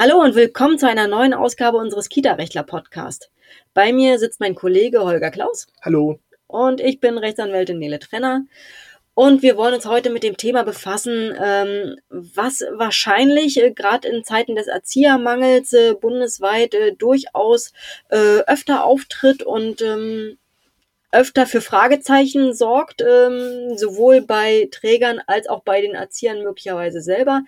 [0.00, 3.32] Hallo und willkommen zu einer neuen Ausgabe unseres Kita-Rechtler-Podcast.
[3.74, 5.66] Bei mir sitzt mein Kollege Holger Klaus.
[5.82, 6.20] Hallo.
[6.46, 8.44] Und ich bin Rechtsanwältin Nele Trenner.
[9.14, 14.22] Und wir wollen uns heute mit dem Thema befassen, ähm, was wahrscheinlich äh, gerade in
[14.22, 17.72] Zeiten des Erziehermangels äh, bundesweit äh, durchaus
[18.08, 20.38] öfter auftritt und ähm,
[21.10, 27.42] öfter für Fragezeichen sorgt, ähm, sowohl bei Trägern als auch bei den Erziehern möglicherweise selber.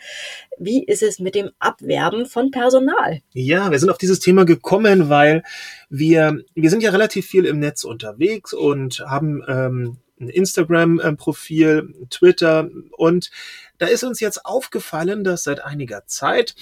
[0.59, 3.21] Wie ist es mit dem Abwerben von Personal?
[3.33, 5.43] Ja, wir sind auf dieses Thema gekommen, weil
[5.89, 12.69] wir, wir sind ja relativ viel im Netz unterwegs und haben ähm, ein Instagram-Profil, Twitter.
[12.97, 13.31] Und
[13.79, 16.55] da ist uns jetzt aufgefallen, dass seit einiger Zeit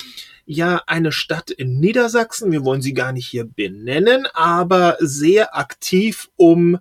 [0.46, 6.30] ja eine Stadt in Niedersachsen, wir wollen sie gar nicht hier benennen, aber sehr aktiv
[6.36, 6.78] um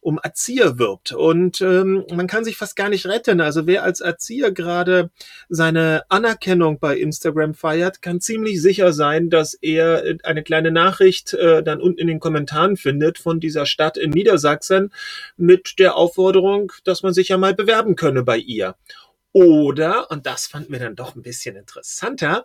[0.00, 1.12] um Erzieher wirbt.
[1.12, 3.40] Und ähm, man kann sich fast gar nicht retten.
[3.40, 5.10] Also wer als Erzieher gerade
[5.48, 11.62] seine Anerkennung bei Instagram feiert, kann ziemlich sicher sein, dass er eine kleine Nachricht äh,
[11.62, 14.92] dann unten in den Kommentaren findet von dieser Stadt in Niedersachsen
[15.36, 18.74] mit der Aufforderung, dass man sich ja mal bewerben könne bei ihr.
[19.32, 22.44] Oder, und das fanden wir dann doch ein bisschen interessanter,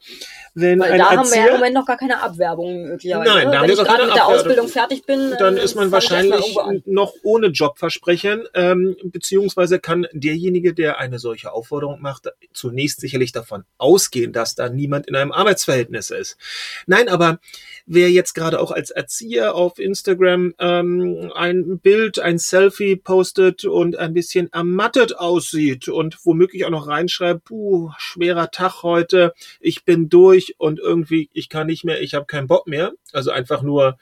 [0.53, 3.31] wenn Weil ein da Erzieher, haben wir ja im Moment noch gar keine Abwerbung möglicherweise.
[3.31, 3.51] Nein, ne?
[3.53, 4.27] da Wenn ich gerade mit der.
[4.27, 10.73] Ausbildung fertig bin, dann äh, ist man wahrscheinlich noch ohne Jobversprechen, ähm, beziehungsweise kann derjenige,
[10.73, 16.09] der eine solche Aufforderung macht, zunächst sicherlich davon ausgehen, dass da niemand in einem Arbeitsverhältnis
[16.09, 16.37] ist.
[16.85, 17.39] Nein, aber
[17.85, 23.97] wer jetzt gerade auch als Erzieher auf Instagram ähm, ein Bild, ein Selfie postet und
[23.97, 30.09] ein bisschen ermattet aussieht und womöglich auch noch reinschreibt, puh, schwerer Tag heute, ich bin
[30.09, 32.91] durch und irgendwie, ich kann nicht mehr, ich habe keinen Bock mehr.
[33.13, 33.97] Also einfach nur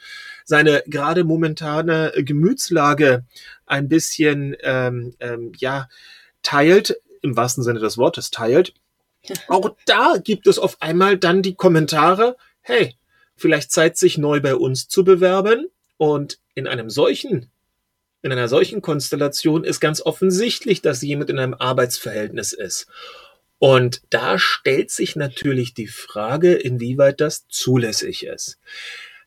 [0.46, 3.26] seine gerade momentane Gemütslage
[3.66, 5.88] ein bisschen, ähm, ähm, ja,
[6.42, 8.74] teilt, im wahrsten Sinne des Wortes teilt.
[9.48, 12.96] Auch da gibt es auf einmal dann die Kommentare, hey,
[13.36, 15.68] vielleicht Zeit, sich neu bei uns zu bewerben.
[15.98, 17.52] Und in einem solchen,
[18.22, 22.88] in einer solchen Konstellation ist ganz offensichtlich, dass jemand in einem Arbeitsverhältnis ist.
[23.58, 28.58] Und da stellt sich natürlich die Frage, inwieweit das zulässig ist.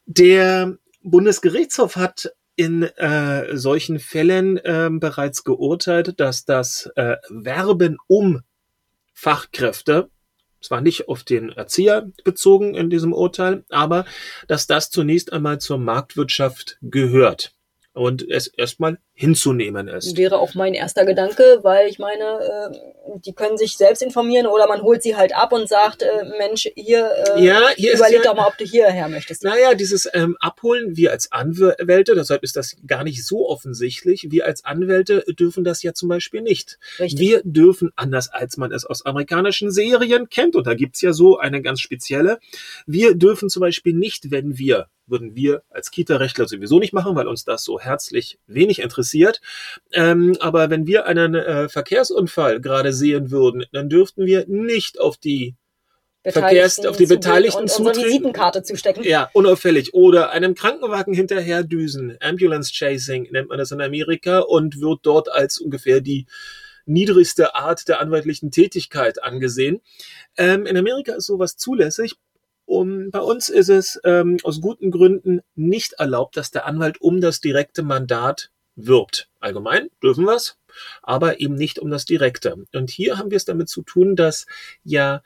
[0.07, 8.43] Der Bundesgerichtshof hat in äh, solchen Fällen äh, bereits geurteilt, dass das äh, Werben um
[9.13, 10.11] Fachkräfte,
[10.61, 14.05] zwar nicht auf den Erzieher bezogen in diesem Urteil, aber
[14.49, 17.55] dass das zunächst einmal zur Marktwirtschaft gehört
[17.95, 20.17] und es erstmal hinzunehmen ist.
[20.17, 22.25] Wäre auch mein erster Gedanke, weil ich meine,
[22.75, 26.25] äh, die können sich selbst informieren oder man holt sie halt ab und sagt, äh,
[26.39, 29.45] Mensch, hier, äh, Ja, hier überleg ja- doch mal, ob du hierher möchtest.
[29.45, 34.45] Naja, dieses ähm, Abholen, wir als Anwälte, deshalb ist das gar nicht so offensichtlich, wir
[34.47, 36.79] als Anwälte dürfen das ja zum Beispiel nicht.
[36.99, 37.21] Richtig.
[37.21, 41.39] Wir dürfen, anders als man es aus amerikanischen Serien kennt, und da gibt's ja so
[41.39, 42.39] eine ganz spezielle,
[42.87, 47.29] wir dürfen zum Beispiel nicht, wenn wir, würden wir als Kita-Rechtler sowieso nicht machen, weil
[47.29, 49.41] uns das so herzlich wenig interessiert,
[49.93, 55.17] ähm, aber wenn wir einen äh, Verkehrsunfall gerade sehen würden, dann dürften wir nicht auf
[55.17, 55.55] die
[56.27, 58.09] Verkehrs- auf die Beteiligten unsere zutreten.
[58.09, 59.05] Visitenkarte zustecken.
[59.05, 59.93] Ja, unauffällig.
[59.93, 62.17] Oder einem Krankenwagen hinterher düsen.
[62.21, 66.27] Ambulance Chasing nennt man das in Amerika und wird dort als ungefähr die
[66.87, 69.81] niedrigste Art der anwaltlichen Tätigkeit angesehen.
[70.37, 72.15] Ähm, in Amerika ist sowas zulässig.
[72.67, 77.21] Um, bei uns ist es ähm, aus guten Gründen nicht erlaubt, dass der Anwalt um
[77.21, 79.29] das direkte Mandat wirbt.
[79.41, 80.59] Allgemein dürfen wir es,
[81.03, 82.57] aber eben nicht um das direkte.
[82.73, 84.47] Und hier haben wir es damit zu tun, dass
[84.83, 85.23] ja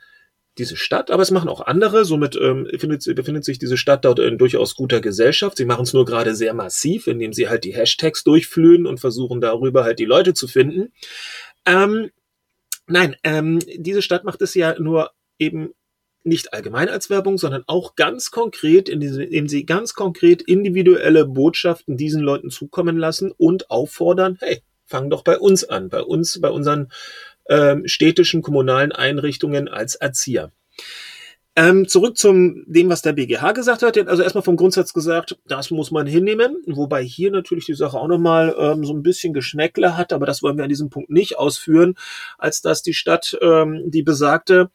[0.57, 2.05] diese Stadt, aber es machen auch andere.
[2.05, 5.57] Somit ähm, befindet, befindet sich diese Stadt dort in durchaus guter Gesellschaft.
[5.57, 9.41] Sie machen es nur gerade sehr massiv, indem sie halt die Hashtags durchflöhen und versuchen
[9.41, 10.91] darüber halt die Leute zu finden.
[11.65, 12.11] Ähm,
[12.87, 15.71] nein, ähm, diese Stadt macht es ja nur eben
[16.23, 22.21] nicht allgemein als Werbung, sondern auch ganz konkret, indem sie ganz konkret individuelle Botschaften diesen
[22.21, 26.91] Leuten zukommen lassen und auffordern, hey, fang doch bei uns an, bei uns, bei unseren
[27.47, 30.51] ähm, städtischen kommunalen Einrichtungen als Erzieher.
[31.55, 33.97] Ähm, zurück zum dem, was der BGH gesagt hat.
[34.07, 38.07] Also erstmal vom Grundsatz gesagt, das muss man hinnehmen, wobei hier natürlich die Sache auch
[38.07, 41.37] nochmal ähm, so ein bisschen Geschmäckle hat, aber das wollen wir an diesem Punkt nicht
[41.37, 41.95] ausführen,
[42.37, 44.69] als dass die Stadt ähm, die besagte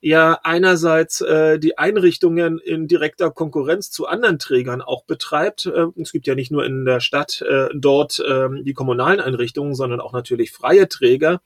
[0.00, 5.66] ja einerseits äh, die Einrichtungen in direkter Konkurrenz zu anderen Trägern auch betreibt.
[5.66, 9.74] Äh, es gibt ja nicht nur in der Stadt äh, dort äh, die kommunalen Einrichtungen,
[9.74, 11.40] sondern auch natürlich freie Träger.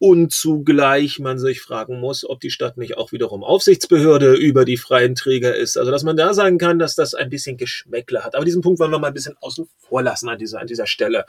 [0.00, 4.76] Und zugleich man sich fragen muss, ob die Stadt nicht auch wiederum Aufsichtsbehörde über die
[4.76, 5.76] freien Träger ist.
[5.76, 8.36] Also dass man da sagen kann, dass das ein bisschen Geschmäckle hat.
[8.36, 10.86] Aber diesen Punkt wollen wir mal ein bisschen außen vor lassen an dieser, an dieser
[10.86, 11.26] Stelle.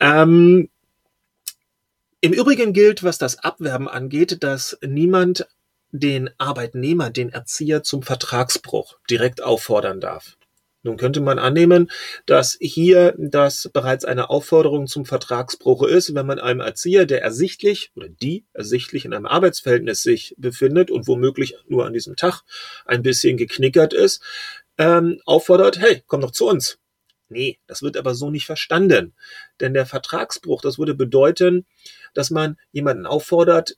[0.00, 0.68] Ähm,
[2.24, 5.46] Im Übrigen gilt, was das Abwerben angeht, dass niemand
[5.90, 10.38] den Arbeitnehmer, den Erzieher zum Vertragsbruch direkt auffordern darf.
[10.82, 11.90] Nun könnte man annehmen,
[12.24, 17.92] dass hier das bereits eine Aufforderung zum Vertragsbruch ist, wenn man einem Erzieher, der ersichtlich
[17.94, 22.40] oder die ersichtlich in einem Arbeitsverhältnis sich befindet und womöglich nur an diesem Tag
[22.86, 24.22] ein bisschen geknickert ist,
[24.78, 26.78] ähm, auffordert, hey, komm doch zu uns.
[27.34, 29.12] Nee, das wird aber so nicht verstanden.
[29.58, 31.66] Denn der Vertragsbruch, das würde bedeuten,
[32.14, 33.76] dass man jemanden auffordert,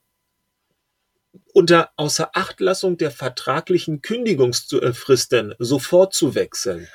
[1.52, 6.88] unter Außerachtlassung der vertraglichen Kündigungsfristen sofort zu wechseln.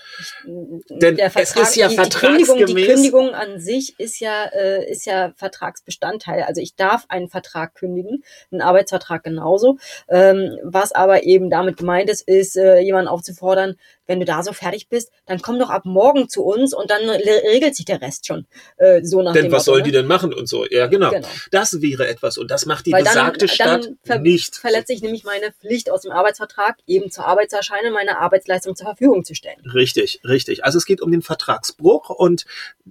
[0.89, 2.47] Denn Vertrag, es ist ja die, vertragsgemäß.
[2.47, 6.43] Die Kündigung, die Kündigung an sich ist ja, äh, ist ja Vertragsbestandteil.
[6.43, 9.77] Also ich darf einen Vertrag kündigen, einen Arbeitsvertrag genauso.
[10.09, 13.77] Ähm, was aber eben damit gemeint ist, ist, äh, jemanden aufzufordern,
[14.07, 17.09] wenn du da so fertig bist, dann komm doch ab morgen zu uns und dann
[17.09, 18.45] regelt sich der Rest schon.
[18.77, 19.83] Äh, so nach denn was Motto, sollen ne?
[19.85, 20.65] die denn machen und so?
[20.69, 21.11] Ja, genau.
[21.11, 21.27] genau.
[21.51, 24.30] Das wäre etwas und das macht die Weil besagte dann, Stadt dann nicht.
[24.39, 28.75] Verletze ich nämlich meine Pflicht aus dem Arbeitsvertrag, eben zur Arbeit zu erscheinen, meine Arbeitsleistung
[28.75, 29.59] zur Verfügung zu stellen.
[29.73, 30.63] Richtig, richtig.
[30.63, 32.45] Also es geht um den Vertragsbruch und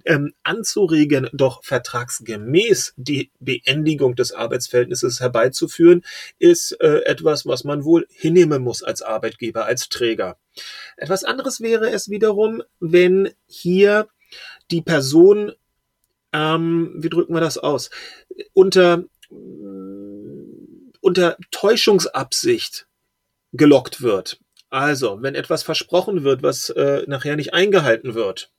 [0.05, 6.03] ähm, anzuregen, doch vertragsgemäß die Beendigung des Arbeitsverhältnisses herbeizuführen,
[6.39, 10.37] ist äh, etwas, was man wohl hinnehmen muss als Arbeitgeber, als Träger.
[10.97, 14.07] Etwas anderes wäre es wiederum, wenn hier
[14.69, 15.53] die Person,
[16.33, 17.89] ähm, wie drücken wir das aus,
[18.53, 19.03] unter,
[21.01, 22.87] unter Täuschungsabsicht
[23.51, 24.39] gelockt wird.
[24.69, 28.51] Also, wenn etwas versprochen wird, was äh, nachher nicht eingehalten wird,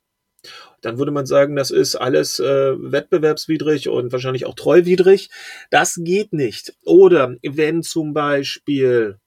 [0.81, 5.29] dann würde man sagen, das ist alles äh, wettbewerbswidrig und wahrscheinlich auch treuwidrig.
[5.71, 6.75] Das geht nicht.
[6.83, 9.17] Oder wenn zum Beispiel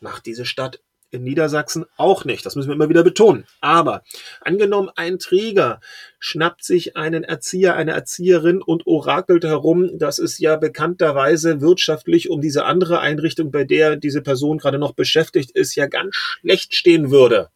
[0.00, 0.80] macht diese Stadt
[1.10, 2.44] in Niedersachsen auch nicht.
[2.44, 3.46] Das müssen wir immer wieder betonen.
[3.60, 4.02] Aber
[4.40, 5.80] angenommen, ein Träger
[6.18, 12.40] schnappt sich einen Erzieher, eine Erzieherin und orakelt herum, dass es ja bekannterweise wirtschaftlich um
[12.40, 17.10] diese andere Einrichtung, bei der diese Person gerade noch beschäftigt ist, ja ganz schlecht stehen
[17.10, 17.50] würde.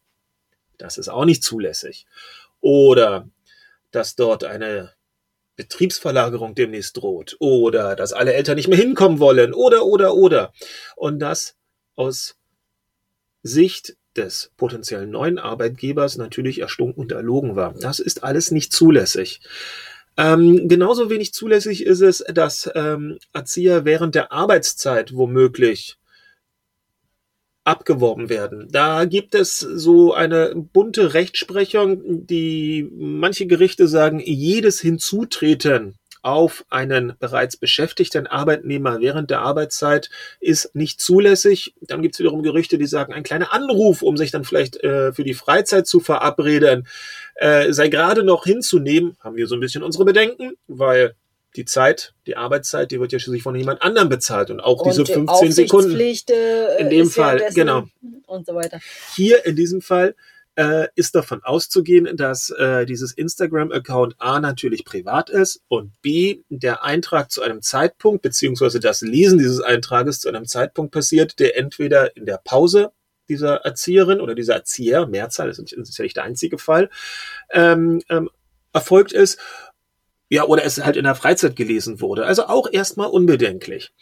[0.77, 2.05] Das ist auch nicht zulässig.
[2.59, 3.29] Oder
[3.91, 4.93] dass dort eine
[5.55, 7.35] Betriebsverlagerung demnächst droht.
[7.39, 9.53] Oder dass alle Eltern nicht mehr hinkommen wollen.
[9.53, 10.53] Oder, oder, oder.
[10.95, 11.55] Und das
[11.95, 12.37] aus
[13.43, 17.73] Sicht des potenziellen neuen Arbeitgebers natürlich erstunken und erlogen war.
[17.73, 19.41] Das ist alles nicht zulässig.
[20.17, 25.97] Ähm, genauso wenig zulässig ist es, dass ähm, Erzieher während der Arbeitszeit womöglich
[27.63, 28.67] abgeworben werden.
[28.71, 37.13] Da gibt es so eine bunte Rechtsprechung, die manche Gerichte sagen, jedes Hinzutreten auf einen
[37.19, 40.09] bereits beschäftigten Arbeitnehmer während der Arbeitszeit
[40.39, 41.73] ist nicht zulässig.
[41.81, 45.13] Dann gibt es wiederum Gerüchte, die sagen, ein kleiner Anruf, um sich dann vielleicht äh,
[45.13, 46.87] für die Freizeit zu verabreden,
[47.35, 49.17] äh, sei gerade noch hinzunehmen.
[49.19, 51.15] Haben wir so ein bisschen unsere Bedenken, weil
[51.55, 54.91] die Zeit, die Arbeitszeit, die wird ja schließlich von jemand anderem bezahlt und auch und
[54.91, 55.99] diese 15 Sekunden.
[56.79, 57.85] In dem Fall, genau.
[58.25, 58.79] Und so weiter.
[59.15, 60.15] Hier in diesem Fall
[60.55, 66.83] äh, ist davon auszugehen, dass äh, dieses Instagram-Account A natürlich privat ist und B der
[66.83, 72.15] Eintrag zu einem Zeitpunkt beziehungsweise das Lesen dieses Eintrages zu einem Zeitpunkt passiert, der entweder
[72.15, 72.91] in der Pause
[73.29, 76.89] dieser Erzieherin oder dieser Erzieher, Mehrzahl, das ist ja nicht der einzige Fall,
[77.51, 78.29] ähm, ähm,
[78.73, 79.39] erfolgt ist,
[80.29, 82.25] ja, oder es halt in der Freizeit gelesen wurde.
[82.25, 83.93] Also auch erstmal unbedenklich.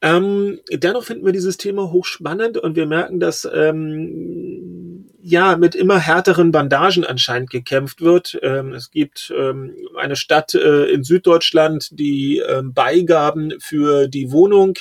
[0.00, 4.73] Ähm, dennoch finden wir dieses Thema hochspannend und wir merken, dass ähm,
[5.24, 8.38] ja mit immer härteren Bandagen anscheinend gekämpft wird.
[8.42, 14.74] Ähm, es gibt ähm, eine Stadt äh, in Süddeutschland, die ähm, Beigaben für die Wohnung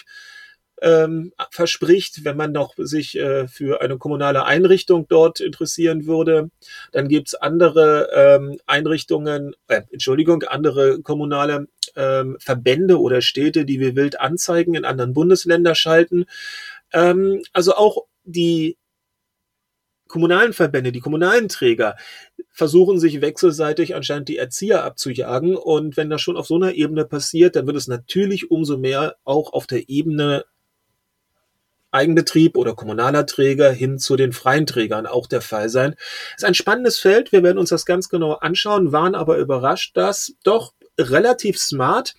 [0.82, 6.50] ähm, verspricht, wenn man noch sich äh, für eine kommunale Einrichtung dort interessieren würde.
[6.92, 13.96] Dann gibt's andere ähm, Einrichtungen, äh, Entschuldigung, andere kommunale ähm, Verbände oder Städte, die wir
[13.96, 16.26] wild Anzeigen in anderen Bundesländern schalten.
[16.92, 18.78] Ähm, also auch die
[20.14, 21.96] kommunalen Verbände, die kommunalen Träger
[22.52, 25.56] versuchen sich wechselseitig anscheinend die Erzieher abzujagen.
[25.56, 29.16] Und wenn das schon auf so einer Ebene passiert, dann wird es natürlich umso mehr
[29.24, 30.46] auch auf der Ebene
[31.90, 35.96] Eigenbetrieb oder kommunaler Träger hin zu den freien Trägern auch der Fall sein.
[35.98, 37.32] Das ist ein spannendes Feld.
[37.32, 42.14] Wir werden uns das ganz genau anschauen, waren aber überrascht, dass doch relativ smart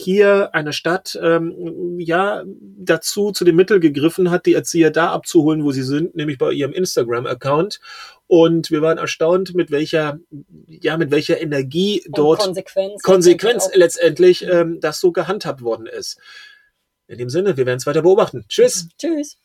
[0.00, 2.42] hier eine Stadt ähm, ja
[2.78, 6.52] dazu zu den Mitteln gegriffen hat, die Erzieher da abzuholen, wo sie sind, nämlich bei
[6.52, 7.80] ihrem Instagram-Account.
[8.26, 10.18] Und wir waren erstaunt, mit welcher,
[10.66, 16.18] ja, mit welcher Energie Und dort Konsequenz, Konsequenz letztendlich ähm, das so gehandhabt worden ist.
[17.08, 18.44] In dem Sinne, wir werden es weiter beobachten.
[18.48, 18.88] Tschüss.
[18.98, 19.36] Tschüss.